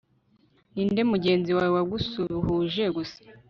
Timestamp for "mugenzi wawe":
1.11-1.71